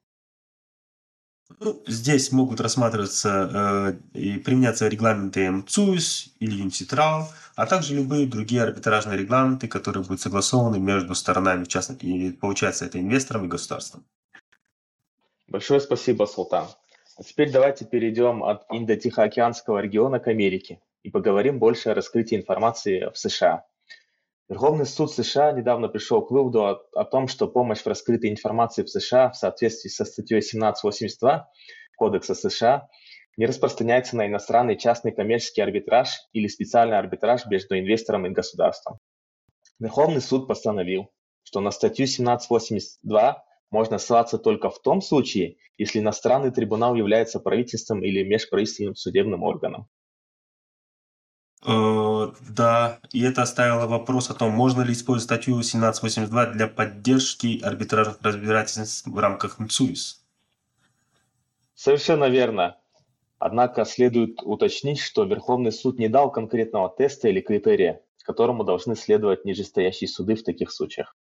Ну, 1.61 1.83
здесь 1.87 2.31
могут 2.31 2.61
рассматриваться 2.61 3.99
э, 4.14 4.19
и 4.19 4.38
применяться 4.38 4.87
регламенты 4.87 5.50
МЦУС 5.50 6.35
или 6.40 6.57
ЮНИТРАЛ, 6.57 7.28
а 7.57 7.67
также 7.67 7.95
любые 7.95 8.26
другие 8.26 8.62
арбитражные 8.62 9.19
регламенты, 9.19 9.67
которые 9.67 10.05
будут 10.05 10.21
согласованы 10.21 10.78
между 10.78 11.14
сторонами, 11.14 11.64
в 11.64 11.69
частности, 11.69 12.05
и 12.05 12.33
получается 12.33 12.85
это 12.85 13.00
инвестором 13.00 13.47
и 13.47 13.49
государством. 13.49 14.05
Большое 15.49 15.81
спасибо, 15.81 16.26
Султан. 16.26 16.69
А 17.17 17.23
теперь 17.25 17.50
давайте 17.50 17.85
перейдем 17.85 18.45
от 18.45 18.64
Индо-Тихоокеанского 18.71 19.78
региона 19.78 20.21
к 20.21 20.28
Америке 20.28 20.81
и 21.02 21.11
поговорим 21.11 21.59
больше 21.59 21.88
о 21.88 21.95
раскрытии 21.95 22.37
информации 22.37 23.11
в 23.12 23.19
США. 23.19 23.64
Верховный 24.49 24.87
суд 24.87 25.12
США 25.12 25.52
недавно 25.52 25.88
пришел 25.88 26.25
к 26.25 26.31
выводу 26.31 26.64
о, 26.64 26.83
о 26.95 27.05
том, 27.05 27.28
что 27.28 27.49
помощь 27.49 27.81
в 27.81 27.87
раскрытой 27.87 28.31
информации 28.31 28.83
в 28.83 28.88
США 28.88 29.31
в 29.31 29.37
соответствии 29.37 29.90
со 29.90 30.07
статьей 30.07 30.38
1782 30.38 31.50
Кодекса 31.99 32.35
США 32.35 32.88
не 33.37 33.45
распространяется 33.45 34.17
на 34.17 34.26
иностранный 34.26 34.76
частный 34.76 35.12
коммерческий 35.12 35.61
арбитраж 35.61 36.09
или 36.33 36.47
специальный 36.47 36.99
арбитраж 36.99 37.45
между 37.47 37.78
инвестором 37.78 38.26
и 38.26 38.31
государством. 38.31 38.99
Верховный 39.78 40.23
суд 40.23 40.49
постановил, 40.49 41.11
что 41.43 41.61
на 41.61 41.71
статью 41.71 42.05
1782 42.05 43.45
можно 43.71 43.99
ссылаться 43.99 44.38
только 44.38 44.71
в 44.71 44.81
том 44.81 45.02
случае, 45.02 45.57
если 45.76 45.99
иностранный 45.99 46.50
трибунал 46.50 46.95
является 46.95 47.38
правительством 47.38 48.02
или 48.02 48.23
межправительственным 48.23 48.97
судебным 48.97 49.43
органом. 49.43 49.88
Э, 51.66 52.32
да, 52.48 53.00
и 53.12 53.22
это 53.22 53.42
оставило 53.42 53.86
вопрос 53.86 54.30
о 54.30 54.34
том, 54.34 54.52
можно 54.52 54.82
ли 54.82 54.92
использовать 54.92 55.24
статью 55.24 55.54
1782 55.54 56.46
для 56.52 56.68
поддержки 56.68 57.60
арбитражных 57.62 58.18
разбирательств 58.22 59.06
в 59.06 59.18
рамках 59.18 59.58
МЦУИС. 59.58 60.24
Совершенно 61.74 62.28
верно. 62.28 62.76
Однако 63.40 63.84
следует 63.84 64.42
уточнить, 64.42 65.00
что 65.00 65.24
Верховный 65.24 65.72
суд 65.72 65.98
не 65.98 66.08
дал 66.08 66.30
конкретного 66.30 66.92
теста 66.96 67.28
или 67.28 67.40
критерия, 67.40 68.00
которому 68.24 68.64
должны 68.64 68.96
следовать 68.96 69.44
нижестоящие 69.44 70.08
суды 70.08 70.34
в 70.34 70.42
таких 70.42 70.72
случаях. 70.72 71.16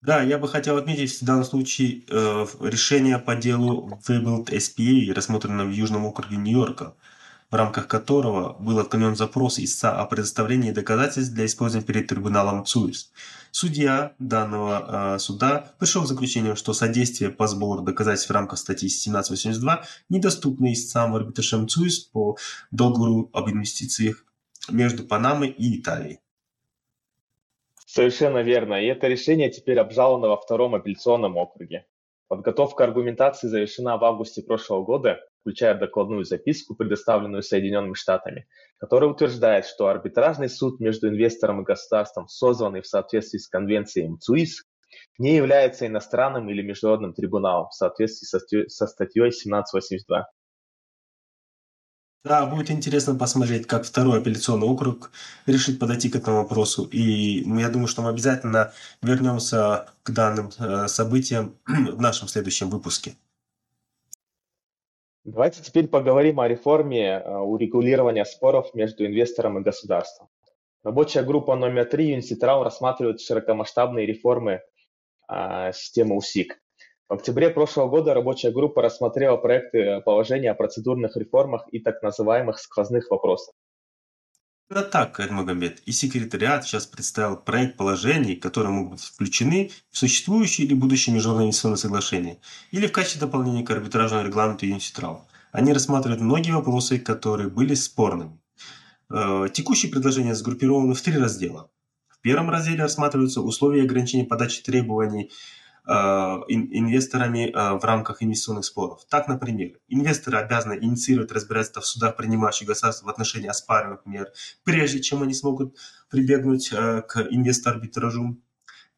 Да, 0.00 0.22
я 0.22 0.38
бы 0.38 0.46
хотел 0.46 0.76
отметить 0.76 1.10
в 1.20 1.24
данном 1.24 1.44
случае 1.44 2.04
э, 2.08 2.46
решение 2.60 3.18
по 3.18 3.34
делу 3.34 3.90
Webuild 4.08 4.46
SPA, 4.46 5.12
рассмотренное 5.12 5.64
в 5.64 5.70
Южном 5.70 6.06
округе 6.06 6.36
Нью-Йорка– 6.36 6.94
в 7.50 7.54
рамках 7.54 7.88
которого 7.88 8.54
был 8.58 8.78
отклонен 8.78 9.16
запрос 9.16 9.58
истца 9.58 9.98
о 9.98 10.04
предоставлении 10.06 10.70
доказательств 10.70 11.32
для 11.34 11.46
использования 11.46 11.86
перед 11.86 12.06
трибуналом 12.06 12.64
ЦУИС. 12.64 13.12
Судья 13.50 14.12
данного 14.18 15.14
э, 15.14 15.18
суда 15.18 15.72
пришел 15.78 16.02
к 16.02 16.06
заключению, 16.06 16.56
что 16.56 16.74
содействие 16.74 17.30
по 17.30 17.46
сбору 17.46 17.82
доказательств 17.82 18.28
в 18.28 18.34
рамках 18.34 18.58
статьи 18.58 18.88
1782 18.88 19.84
недоступно 20.10 20.72
истцам 20.72 21.12
в 21.12 21.16
арбитраже 21.16 21.56
МЦУИС 21.56 22.00
по 22.00 22.36
договору 22.70 23.30
об 23.32 23.48
инвестициях 23.48 24.24
между 24.70 25.04
Панамой 25.04 25.48
и 25.48 25.80
Италией. 25.80 26.20
Совершенно 27.86 28.42
верно. 28.42 28.74
И 28.74 28.86
это 28.86 29.08
решение 29.08 29.50
теперь 29.50 29.78
обжаловано 29.78 30.28
во 30.28 30.36
втором 30.36 30.74
апелляционном 30.74 31.38
округе. 31.38 31.86
Подготовка 32.28 32.84
аргументации 32.84 33.48
завершена 33.48 33.96
в 33.96 34.04
августе 34.04 34.42
прошлого 34.42 34.84
года, 34.84 35.18
включая 35.40 35.74
докладную 35.74 36.24
записку, 36.24 36.74
предоставленную 36.74 37.42
Соединенными 37.42 37.94
Штатами, 37.94 38.46
которая 38.78 39.10
утверждает, 39.10 39.66
что 39.66 39.88
арбитражный 39.88 40.48
суд 40.48 40.80
между 40.80 41.08
инвестором 41.08 41.62
и 41.62 41.64
государством, 41.64 42.28
созванный 42.28 42.82
в 42.82 42.86
соответствии 42.86 43.38
с 43.38 43.48
конвенцией 43.48 44.08
МЦУИС, 44.08 44.64
не 45.18 45.36
является 45.36 45.86
иностранным 45.86 46.48
или 46.48 46.62
международным 46.62 47.12
трибуналом 47.12 47.68
в 47.68 47.74
соответствии 47.74 48.68
со, 48.68 48.86
статьей 48.86 49.28
1782. 49.28 50.26
Да, 52.24 52.46
будет 52.46 52.70
интересно 52.70 53.14
посмотреть, 53.14 53.66
как 53.66 53.84
второй 53.84 54.18
апелляционный 54.18 54.66
округ 54.66 55.10
решит 55.46 55.78
подойти 55.78 56.10
к 56.10 56.16
этому 56.16 56.38
вопросу. 56.38 56.84
И 56.84 57.42
я 57.42 57.70
думаю, 57.70 57.86
что 57.86 58.02
мы 58.02 58.10
обязательно 58.10 58.72
вернемся 59.02 59.88
к 60.02 60.10
данным 60.10 60.50
э, 60.58 60.88
событиям 60.88 61.54
в 61.66 62.00
нашем 62.00 62.28
следующем 62.28 62.70
выпуске. 62.70 63.16
Давайте 65.30 65.62
теперь 65.62 65.88
поговорим 65.88 66.40
о 66.40 66.48
реформе 66.48 67.06
э, 67.22 67.36
урегулирования 67.36 68.24
споров 68.24 68.72
между 68.72 69.04
инвестором 69.04 69.58
и 69.58 69.62
государством. 69.62 70.30
Рабочая 70.82 71.22
группа 71.22 71.54
номер 71.54 71.84
три 71.84 72.12
Юниситрал 72.12 72.64
рассматривает 72.64 73.20
широкомасштабные 73.20 74.06
реформы 74.06 74.62
а, 75.26 75.72
системы 75.72 76.16
УСИК. 76.16 76.58
В 77.10 77.12
октябре 77.12 77.50
прошлого 77.50 77.88
года 77.90 78.14
рабочая 78.14 78.52
группа 78.52 78.80
рассмотрела 78.80 79.36
проекты 79.36 80.00
положения 80.00 80.50
о 80.50 80.54
процедурных 80.54 81.14
реформах 81.18 81.66
и 81.72 81.78
так 81.78 82.02
называемых 82.02 82.58
сквозных 82.58 83.10
вопросах. 83.10 83.54
Это 84.70 84.82
так, 84.82 85.18
Эдмагомед. 85.18 85.80
И 85.86 85.92
секретариат 85.92 86.64
сейчас 86.64 86.86
представил 86.86 87.36
проект 87.36 87.78
положений, 87.78 88.36
которые 88.36 88.70
могут 88.70 88.92
быть 88.92 89.00
включены 89.00 89.70
в 89.90 89.96
существующие 89.96 90.66
или 90.66 90.74
будущие 90.74 91.14
международные 91.14 91.46
инвестиционные 91.46 91.78
соглашения, 91.78 92.38
или 92.70 92.86
в 92.86 92.92
качестве 92.92 93.20
дополнения 93.20 93.64
к 93.64 93.70
арбитражному 93.70 94.26
регламенту 94.26 94.66
Юниситрал. 94.66 95.26
Они 95.52 95.72
рассматривают 95.72 96.20
многие 96.20 96.50
вопросы, 96.50 96.98
которые 96.98 97.48
были 97.48 97.72
спорными. 97.72 98.38
Э, 99.10 99.46
текущие 99.50 99.90
предложения 99.90 100.34
сгруппированы 100.34 100.92
в 100.92 101.00
три 101.00 101.16
раздела. 101.16 101.70
В 102.10 102.20
первом 102.20 102.50
разделе 102.50 102.82
рассматриваются 102.82 103.40
условия 103.40 103.84
ограничения 103.84 104.24
подачи 104.24 104.62
требований 104.62 105.30
инвесторами 105.88 107.50
в 107.78 107.82
рамках 107.82 108.22
инвестиционных 108.22 108.66
споров. 108.66 109.00
Так, 109.08 109.26
например, 109.26 109.78
инвесторы 109.88 110.36
обязаны 110.36 110.78
инициировать 110.80 111.32
разбирательство 111.32 111.80
в 111.80 111.86
судах, 111.86 112.16
принимающих 112.16 112.68
государств 112.68 113.04
в 113.04 113.08
отношении 113.08 113.48
оспариваемых 113.48 114.04
мер, 114.04 114.28
прежде 114.64 115.00
чем 115.00 115.22
они 115.22 115.32
смогут 115.32 115.76
прибегнуть 116.10 116.68
к 116.68 117.26
инвестор-арбитражу. 117.30 118.38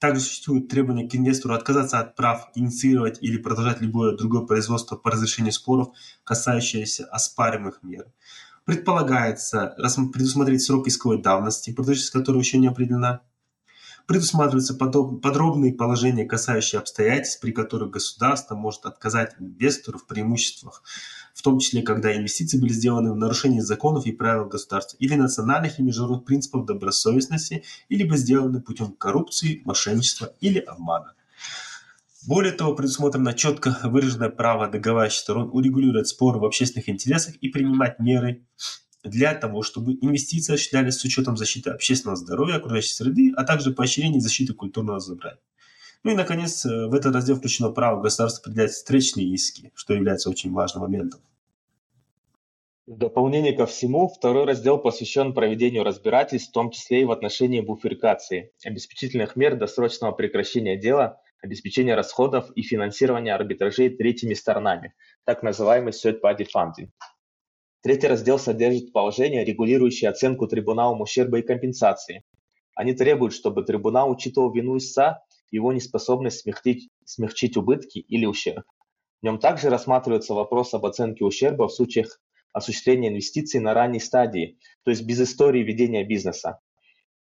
Также 0.00 0.22
существует 0.22 0.68
требование 0.68 1.08
к 1.08 1.14
инвестору 1.14 1.54
отказаться 1.54 2.00
от 2.00 2.16
прав 2.16 2.48
инициировать 2.54 3.18
или 3.20 3.36
продолжать 3.36 3.80
любое 3.82 4.16
другое 4.16 4.46
производство 4.46 4.96
по 4.96 5.10
разрешению 5.10 5.52
споров, 5.52 5.90
касающиеся 6.24 7.04
оспариваемых 7.04 7.82
мер. 7.82 8.06
Предполагается 8.64 9.76
предусмотреть 10.12 10.62
срок 10.62 10.88
исковой 10.88 11.20
давности, 11.20 11.72
продолжительность 11.72 12.12
которого 12.12 12.40
еще 12.40 12.58
не 12.58 12.68
определена. 12.68 13.20
Предусматриваются 14.10 14.74
подробные 14.74 15.72
положения, 15.72 16.24
касающиеся 16.24 16.80
обстоятельств, 16.80 17.40
при 17.40 17.52
которых 17.52 17.90
государство 17.90 18.56
может 18.56 18.84
отказать 18.84 19.36
инвестору 19.38 20.00
в 20.00 20.06
преимуществах 20.08 20.82
в 21.32 21.42
том 21.42 21.60
числе 21.60 21.82
когда 21.82 22.16
инвестиции 22.16 22.58
были 22.58 22.72
сделаны 22.72 23.12
в 23.12 23.16
нарушении 23.16 23.60
законов 23.60 24.06
и 24.06 24.10
правил 24.10 24.46
государства 24.46 24.96
или 24.98 25.14
национальных 25.14 25.78
и 25.78 25.82
международных 25.84 26.24
принципов 26.24 26.66
добросовестности, 26.66 27.62
или 27.88 28.16
сделаны 28.16 28.60
путем 28.60 28.94
коррупции, 28.94 29.62
мошенничества 29.64 30.34
или 30.40 30.58
обмана. 30.58 31.14
Более 32.26 32.52
того, 32.52 32.74
предусмотрено 32.74 33.32
четко 33.32 33.78
выраженное 33.84 34.28
право 34.28 34.66
договаривающих 34.66 35.20
сторон 35.20 35.50
урегулировать 35.52 36.08
споры 36.08 36.40
в 36.40 36.44
общественных 36.44 36.88
интересах 36.88 37.36
и 37.36 37.48
принимать 37.48 38.00
меры 38.00 38.44
для 39.02 39.34
того, 39.34 39.62
чтобы 39.62 39.92
инвестиции 40.00 40.54
осуществлялись 40.54 40.94
с 40.94 41.04
учетом 41.04 41.36
защиты 41.36 41.70
общественного 41.70 42.16
здоровья, 42.16 42.56
окружающей 42.56 42.94
среды, 42.94 43.32
а 43.36 43.44
также 43.44 43.72
поощрения 43.72 44.20
защиты 44.20 44.52
культурного 44.52 44.96
разнообразия. 44.96 45.40
Ну 46.02 46.12
и, 46.12 46.14
наконец, 46.14 46.64
э, 46.64 46.86
в 46.86 46.94
этот 46.94 47.14
раздел 47.14 47.36
включено 47.36 47.70
право 47.70 48.00
государства 48.00 48.42
определять 48.42 48.72
встречные 48.72 49.26
иски, 49.26 49.70
что 49.74 49.94
является 49.94 50.30
очень 50.30 50.52
важным 50.52 50.82
моментом. 50.82 51.20
В 52.86 52.96
дополнение 52.96 53.52
ко 53.52 53.66
всему, 53.66 54.08
второй 54.08 54.46
раздел 54.46 54.78
посвящен 54.78 55.32
проведению 55.32 55.84
разбирательств, 55.84 56.50
в 56.50 56.52
том 56.52 56.70
числе 56.70 57.02
и 57.02 57.04
в 57.04 57.12
отношении 57.12 57.60
буферикации, 57.60 58.52
обеспечительных 58.64 59.36
мер 59.36 59.56
досрочного 59.56 60.12
прекращения 60.12 60.76
дела, 60.76 61.20
обеспечения 61.40 61.94
расходов 61.94 62.50
и 62.56 62.62
финансирования 62.62 63.34
арбитражей 63.34 63.90
третьими 63.90 64.34
сторонами, 64.34 64.94
так 65.24 65.42
называемый 65.42 65.92
third-party 65.92 66.46
funding. 66.52 66.88
Третий 67.82 68.08
раздел 68.08 68.38
содержит 68.38 68.92
положения, 68.92 69.42
регулирующие 69.42 70.10
оценку 70.10 70.46
трибуналом 70.46 71.00
ущерба 71.00 71.38
и 71.38 71.42
компенсации. 71.42 72.24
Они 72.74 72.92
требуют, 72.92 73.32
чтобы 73.32 73.62
трибунал 73.64 74.10
учитывал 74.10 74.52
вину 74.52 74.76
истца 74.76 75.22
его 75.50 75.72
неспособность 75.72 76.40
смягчить, 76.40 76.90
смягчить 77.04 77.56
убытки 77.56 77.98
или 77.98 78.26
ущерб. 78.26 78.64
В 79.20 79.24
нем 79.24 79.38
также 79.38 79.70
рассматривается 79.70 80.34
вопрос 80.34 80.74
об 80.74 80.84
оценке 80.84 81.24
ущерба 81.24 81.68
в 81.68 81.72
случаях 81.72 82.20
осуществления 82.52 83.08
инвестиций 83.08 83.60
на 83.60 83.72
ранней 83.72 84.00
стадии, 84.00 84.58
то 84.84 84.90
есть 84.90 85.04
без 85.04 85.20
истории 85.20 85.62
ведения 85.62 86.04
бизнеса, 86.04 86.60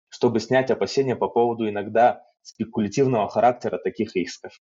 чтобы 0.09 0.41
снять 0.41 0.71
опасения 0.71 1.17
по 1.17 1.29
поводу 1.29 1.69
иногда 1.69 2.25
спекулятивного 2.43 3.29
характера 3.29 3.79
таких 3.79 4.17
исков. 4.17 4.61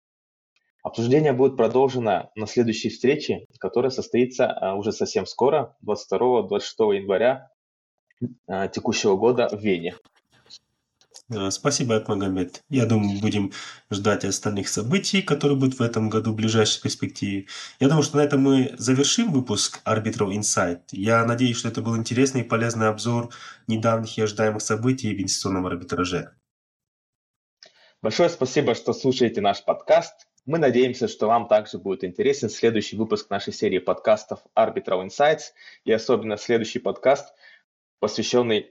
Обсуждение 0.86 1.34
будет 1.34 1.58
продолжено 1.58 2.30
на 2.36 2.46
следующей 2.46 2.90
встрече, 2.90 3.48
которая 3.58 3.90
состоится 3.90 4.46
а, 4.46 4.76
уже 4.76 4.92
совсем 4.92 5.26
скоро, 5.26 5.76
22-26 5.84 6.60
января 6.98 7.50
а, 8.46 8.68
текущего 8.68 9.18
года 9.18 9.50
в 9.52 9.60
Вене. 9.60 9.96
Спасибо, 11.50 11.96
Атмагомед. 11.96 12.64
Я 12.70 12.86
думаю, 12.86 13.20
будем 13.20 13.52
ждать 13.90 14.26
остальных 14.26 14.68
событий, 14.68 15.24
которые 15.24 15.58
будут 15.58 15.80
в 15.80 15.82
этом 15.82 16.08
году 16.08 16.34
в 16.34 16.36
ближайшей 16.36 16.84
перспективе. 16.84 17.48
Я 17.80 17.88
думаю, 17.88 18.04
что 18.04 18.18
на 18.18 18.22
этом 18.22 18.42
мы 18.42 18.76
завершим 18.78 19.32
выпуск 19.32 19.82
Arbitral 19.88 20.30
Insight. 20.38 20.82
Я 20.92 21.26
надеюсь, 21.26 21.58
что 21.58 21.70
это 21.70 21.82
был 21.82 21.98
интересный 21.98 22.42
и 22.42 22.44
полезный 22.44 22.90
обзор 22.90 23.34
недавних 23.66 24.20
и 24.20 24.22
ожидаемых 24.22 24.62
событий 24.62 25.16
в 25.16 25.20
инвестиционном 25.20 25.66
арбитраже. 25.66 26.36
Большое 28.04 28.30
спасибо, 28.30 28.76
что 28.76 28.94
слушаете 28.94 29.42
наш 29.42 29.66
подкаст. 29.66 30.28
Мы 30.46 30.60
надеемся, 30.60 31.08
что 31.08 31.28
вам 31.28 31.48
также 31.48 31.80
будет 31.80 32.04
интересен 32.04 32.50
следующий 32.52 32.98
выпуск 32.98 33.32
нашей 33.32 33.52
серии 33.52 33.80
подкастов 33.80 34.42
Arbitral 34.56 35.04
Insights 35.08 35.54
и 35.86 35.92
особенно 35.92 36.38
следующий 36.38 36.78
подкаст, 36.78 37.34
посвященный 38.00 38.70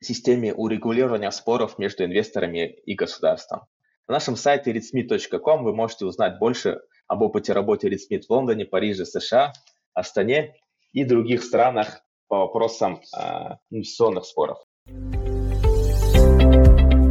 системе 0.00 0.54
урегулирования 0.54 1.30
споров 1.30 1.78
между 1.78 2.04
инвесторами 2.04 2.66
и 2.86 2.94
государством. 2.94 3.66
На 4.08 4.14
нашем 4.14 4.36
сайте 4.36 4.72
readsmith.com 4.72 5.64
вы 5.64 5.74
можете 5.74 6.06
узнать 6.06 6.38
больше 6.38 6.80
об 7.06 7.20
опыте 7.20 7.52
работы 7.52 7.88
ReadSmith 7.88 8.22
в 8.26 8.30
Лондоне, 8.30 8.64
Париже, 8.64 9.04
США, 9.04 9.52
Астане 9.92 10.54
и 10.92 11.04
других 11.04 11.44
странах 11.44 12.00
по 12.26 12.38
вопросам 12.38 13.02
э, 13.14 13.56
инвестиционных 13.70 14.24
споров. 14.24 14.58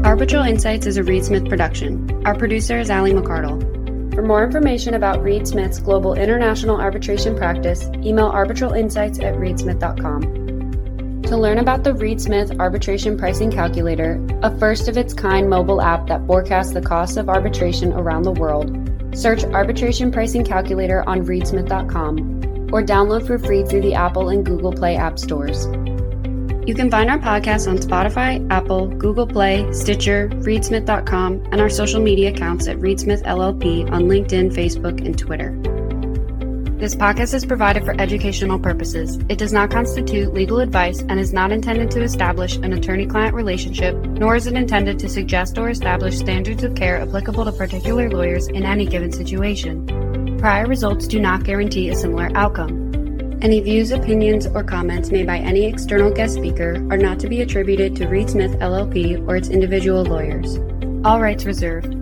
Arbitral 0.04 0.50
Insights 0.50 0.88
is 0.88 0.98
a 0.98 1.04
Reed 1.04 1.24
Smith 1.24 1.48
production. 1.48 2.10
Our 2.26 2.36
producer 2.36 2.80
is 2.80 2.90
Ali 2.90 3.14
McCardle. 3.14 3.81
For 4.14 4.22
more 4.22 4.44
information 4.44 4.96
about 4.96 5.24
Reed 5.24 5.48
Smith's 5.48 5.80
global 5.80 6.16
international 6.16 6.80
arbitration 6.80 7.36
practice, 7.36 7.86
email 8.04 8.30
arbitralinsights 8.30 9.24
at 9.24 9.36
reedsmith.com. 9.36 11.22
To 11.24 11.38
learn 11.38 11.60
about 11.60 11.86
the 11.86 11.94
Reed 11.94 12.20
Smith 12.20 12.52
Arbitration 12.60 13.18
Pricing 13.18 13.50
Calculator, 13.50 14.22
a 14.44 14.54
first 14.60 14.90
of 14.90 14.98
its 14.98 15.14
kind 15.14 15.50
mobile 15.50 15.82
app 15.82 16.08
that 16.08 16.28
forecasts 16.28 16.74
the 16.74 16.82
costs 16.82 17.16
of 17.16 17.30
arbitration 17.30 17.94
around 17.94 18.24
the 18.24 18.34
world, 18.34 18.78
search 19.14 19.46
Arbitration 19.46 20.12
Pricing 20.12 20.44
Calculator 20.44 21.08
on 21.08 21.26
reedsmith.com 21.26 22.42
or 22.74 22.84
download 22.84 23.26
for 23.26 23.40
free 23.40 23.64
through 23.64 23.82
the 23.82 23.94
Apple 23.94 24.28
and 24.28 24.46
Google 24.46 24.74
Play 24.74 24.98
app 24.98 25.18
stores. 25.18 25.68
You 26.68 26.76
can 26.76 26.92
find 26.92 27.10
our 27.10 27.18
podcast 27.18 27.68
on 27.68 27.80
Spotify, 27.80 28.46
Apple, 28.52 28.88
Google 28.88 29.26
Play, 29.26 29.72
Stitcher, 29.74 30.30
reedsmith.com, 30.30 31.48
and 31.52 31.60
our 31.60 31.70
social 31.70 32.00
media 32.00 32.30
accounts 32.30 32.68
at 32.68 32.78
Reedsmith 32.78 33.24
LLP 33.24 33.92
on 33.92 34.04
LinkedIn, 34.04 34.54
Facebook, 34.54 35.04
and 35.04 35.18
Twitter. 35.18 35.58
This 36.78 36.94
podcast 36.94 37.34
is 37.34 37.46
provided 37.46 37.84
for 37.84 38.00
educational 38.00 38.60
purposes. 38.60 39.18
It 39.28 39.40
does 39.40 39.52
not 39.52 39.72
constitute 39.72 40.36
legal 40.36 40.60
advice 40.60 41.02
and 41.02 41.20
is 41.20 41.34
not 41.34 41.52
intended 41.52 41.90
to 41.92 42.04
establish 42.04 42.58
an 42.58 42.74
attorney 42.74 43.08
client 43.08 43.34
relationship, 43.34 43.96
nor 43.96 44.36
is 44.36 44.46
it 44.46 44.54
intended 44.54 45.00
to 45.00 45.10
suggest 45.10 45.58
or 45.58 45.70
establish 45.70 46.20
standards 46.20 46.64
of 46.64 46.76
care 46.76 47.02
applicable 47.02 47.46
to 47.46 47.52
particular 47.52 48.08
lawyers 48.08 48.48
in 48.48 48.66
any 48.66 48.86
given 48.86 49.12
situation. 49.12 50.38
Prior 50.38 50.68
results 50.68 51.08
do 51.08 51.20
not 51.20 51.44
guarantee 51.44 51.90
a 51.90 51.96
similar 51.96 52.30
outcome. 52.36 52.81
Any 53.42 53.60
views, 53.60 53.90
opinions, 53.90 54.46
or 54.46 54.64
comments 54.64 55.10
made 55.10 55.26
by 55.26 55.40
any 55.40 55.66
external 55.66 56.12
guest 56.12 56.36
speaker 56.36 56.76
are 56.92 56.98
not 56.98 57.20
to 57.22 57.28
be 57.28 57.42
attributed 57.42 57.96
to 57.96 58.08
Reed 58.08 58.30
Smith 58.30 58.52
LLP 58.60 59.28
or 59.28 59.36
its 59.36 59.50
individual 59.50 60.04
lawyers. 60.04 60.60
All 61.04 61.20
rights 61.20 61.46
reserved. 61.46 62.01